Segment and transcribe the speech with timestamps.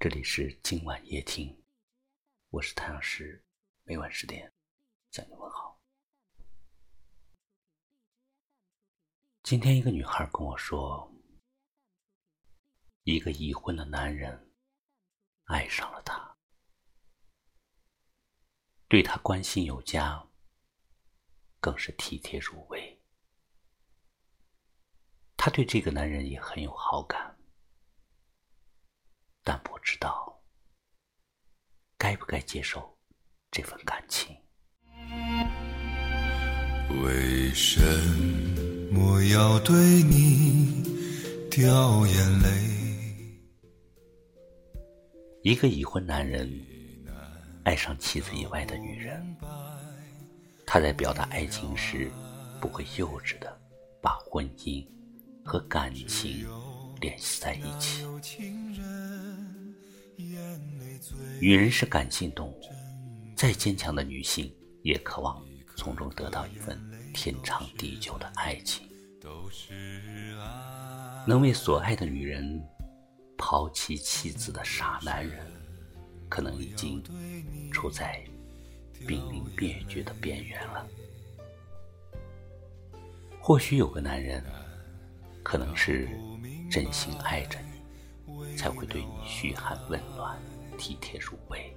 [0.00, 1.60] 这里是今晚夜听，
[2.50, 3.44] 我是太阳石，
[3.82, 4.52] 每晚十点
[5.10, 5.82] 向你问好。
[9.42, 11.12] 今天一个女孩跟我说，
[13.02, 14.52] 一个已婚的男人
[15.46, 16.36] 爱上了她，
[18.86, 20.24] 对她关心有加，
[21.58, 23.02] 更是体贴入微。
[25.36, 27.34] 她对这个男人也很有好感。
[29.44, 30.44] 但不知道
[32.08, 32.82] 该不该接受
[33.50, 34.34] 这份感情。
[37.04, 37.82] 为什
[38.90, 40.82] 么要对你
[41.50, 42.48] 掉眼泪？
[45.42, 46.50] 一个已婚男人
[47.64, 49.22] 爱上妻子以外的女人，
[50.66, 52.10] 他在表达爱情时
[52.58, 53.54] 不会幼稚的
[54.00, 54.82] 把婚姻
[55.44, 56.48] 和感情
[57.02, 58.02] 联系在一起。
[61.40, 62.60] 女人是感性动物，
[63.36, 65.42] 再坚强的女性也渴望
[65.76, 66.78] 从中得到一份
[67.14, 68.88] 天长地久的爱情。
[71.26, 72.60] 能为所爱的女人
[73.36, 75.46] 抛弃妻子的傻男人，
[76.28, 77.02] 可能已经
[77.70, 78.24] 处在
[79.06, 80.86] 濒临灭绝的边缘了。
[83.40, 84.42] 或许有个男人，
[85.42, 86.08] 可能是
[86.70, 87.58] 真心爱着
[88.26, 90.38] 你，才会对你嘘寒问暖。
[90.78, 91.76] 体贴入微，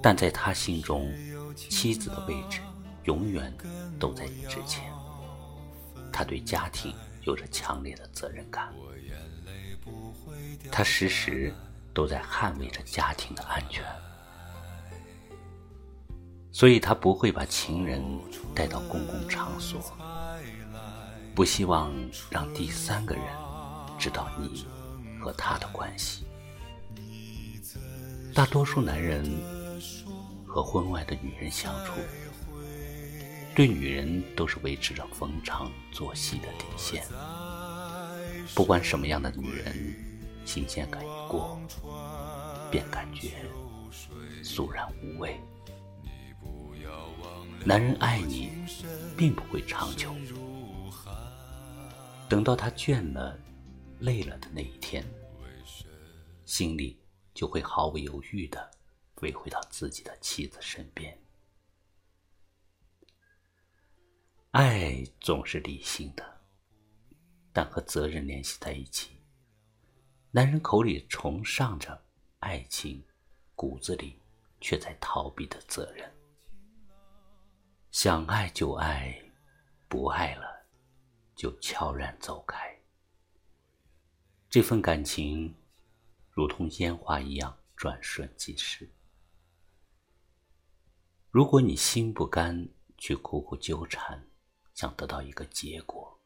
[0.00, 1.12] 但在他心中，
[1.56, 2.60] 妻子的位置
[3.04, 3.52] 永远
[3.98, 4.92] 都在你之前。
[6.12, 8.72] 他对家庭有着强烈的责任感，
[10.70, 11.52] 他时时
[11.94, 13.84] 都在捍卫着家庭的安全，
[16.52, 18.02] 所以他不会把情人
[18.54, 19.80] 带到公共场所，
[21.34, 21.92] 不希望
[22.30, 23.24] 让第三个人
[23.98, 24.66] 知道你
[25.20, 26.26] 和他的关系。
[28.38, 29.28] 大多数男人
[30.46, 31.94] 和婚外的女人相处，
[33.52, 37.02] 对女人都是维持着逢场作戏的底线。
[38.54, 39.92] 不管什么样的女人，
[40.44, 41.60] 新鲜感一过，
[42.70, 43.32] 便感觉
[44.44, 45.36] 肃然无味。
[47.64, 48.52] 男人爱你，
[49.16, 50.14] 并不会长久。
[52.28, 53.36] 等到他倦了、
[53.98, 55.04] 累了的那一天，
[56.44, 56.96] 心里。
[57.38, 58.68] 就会毫不犹豫的
[59.14, 61.16] 飞回到自己的妻子身边。
[64.50, 66.40] 爱总是理性的，
[67.52, 69.22] 但和责任联系在一起。
[70.32, 72.04] 男人口里崇尚着
[72.40, 73.06] 爱情，
[73.54, 74.20] 骨子里
[74.60, 76.12] 却在逃避的责任。
[77.92, 79.16] 想爱就爱，
[79.86, 80.66] 不爱了
[81.36, 82.76] 就悄然走开。
[84.50, 85.54] 这份感情。
[86.38, 88.88] 如同烟花一样转瞬即逝。
[91.32, 94.24] 如果你心不甘，去苦苦纠缠，
[94.72, 96.16] 想得到一个结果，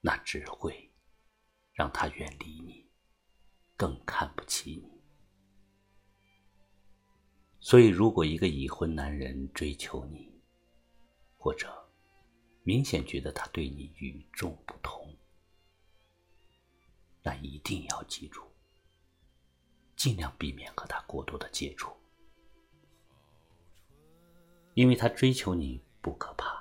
[0.00, 0.88] 那只会
[1.72, 2.88] 让他远离你，
[3.76, 5.02] 更看不起你。
[7.58, 10.32] 所以，如果一个已婚男人追求你，
[11.36, 11.68] 或者
[12.62, 15.12] 明显觉得他对你与众不同，
[17.24, 18.40] 那一定要记住。
[20.02, 21.96] 尽量避免和他过多的接触，
[24.74, 26.60] 因为他追求你不可怕，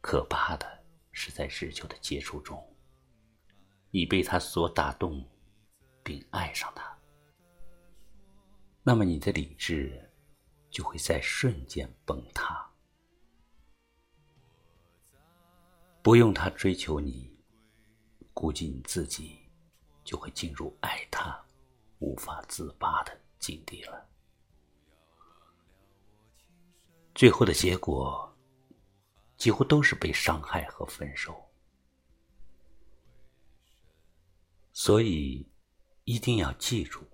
[0.00, 0.66] 可怕的
[1.12, 2.60] 是在日久的接触中，
[3.92, 5.24] 你被他所打动，
[6.02, 6.98] 并爱上他，
[8.82, 10.10] 那么你的理智
[10.68, 12.68] 就会在瞬间崩塌。
[16.02, 17.32] 不用他追求你，
[18.34, 19.48] 估计你自己
[20.02, 21.40] 就会进入爱他。
[21.98, 24.08] 无法自拔的境地了。
[27.14, 28.36] 最后的结果，
[29.36, 31.50] 几乎都是被伤害和分手。
[34.72, 35.50] 所以，
[36.04, 37.04] 一定要记住：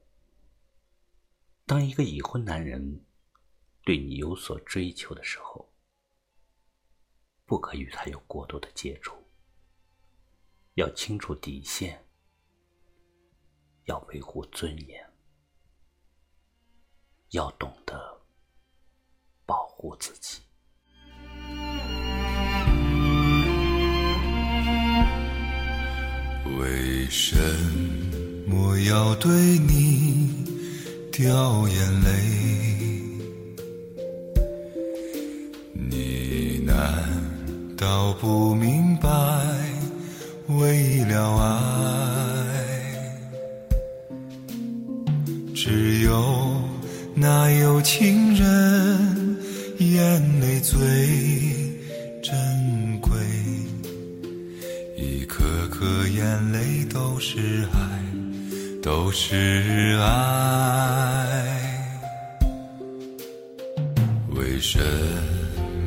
[1.64, 3.02] 当一个已婚男人
[3.82, 5.72] 对你有所追求的时候，
[7.46, 9.16] 不可与他有过多的接触，
[10.74, 12.03] 要清楚底线。
[13.84, 15.04] 要维护尊严，
[17.30, 18.22] 要懂得
[19.44, 20.40] 保护自己。
[26.58, 27.36] 为什
[28.46, 30.46] 么要对你
[31.12, 32.10] 掉眼泪？
[35.74, 39.10] 你难道不明白？
[40.48, 41.73] 为了爱。
[47.84, 49.36] 情人
[49.78, 50.78] 眼泪最
[52.22, 53.12] 珍贵，
[54.96, 58.02] 一颗颗眼泪都是爱，
[58.82, 61.44] 都是爱。
[64.30, 64.80] 为什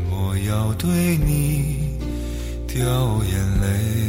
[0.07, 1.97] 么要对你
[2.67, 2.85] 掉
[3.23, 4.06] 眼泪？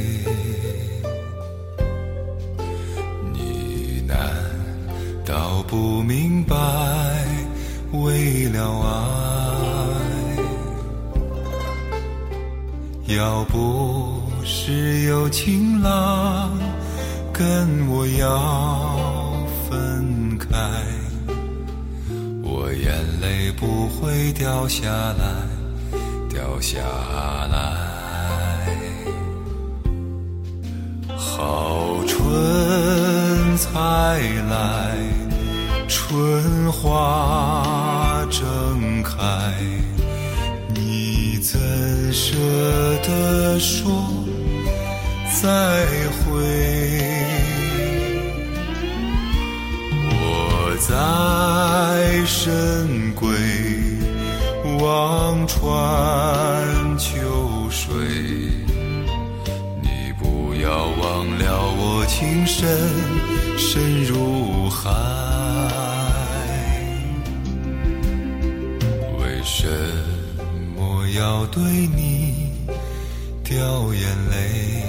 [8.58, 8.88] 要爱，
[13.14, 16.58] 要不是有情郎
[17.32, 20.48] 跟我要分开，
[22.42, 25.46] 我眼泪不会掉下来，
[26.28, 26.80] 掉下
[27.52, 27.86] 来。
[31.16, 34.18] 好春才
[34.50, 34.96] 来，
[35.86, 37.62] 春花
[38.30, 39.54] 睁开，
[40.74, 41.58] 你怎
[42.12, 42.36] 舍
[43.02, 43.90] 得说
[45.40, 45.48] 再
[46.18, 46.42] 会？
[50.10, 53.24] 我在深闺
[54.82, 55.58] 望穿
[56.98, 57.92] 秋水，
[59.82, 62.68] 你不要忘了我情深
[63.56, 65.37] 深如海。
[69.50, 69.66] 什
[70.76, 72.52] 么要对你
[73.42, 74.84] 掉眼泪？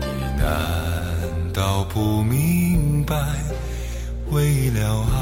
[0.00, 0.06] 你
[0.38, 0.46] 难
[1.52, 3.16] 道不明白？
[4.30, 5.16] 为了爱，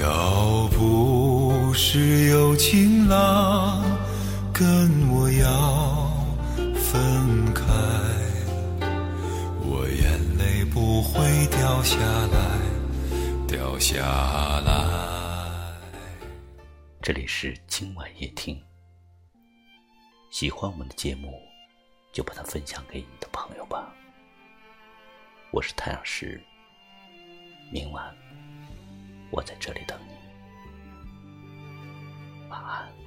[0.00, 2.99] 要不是有情
[11.00, 12.60] 不会掉下来
[13.48, 13.96] 掉下
[14.60, 15.74] 来。
[17.00, 18.62] 这里是今晚夜听。
[20.28, 21.40] 喜欢我们的节目
[22.12, 23.90] 就把它分享给你的朋友吧。
[25.52, 26.38] 我是太阳石
[27.72, 28.14] 明晚
[29.30, 30.12] 我在这里等你。
[32.50, 32.99] 晚安。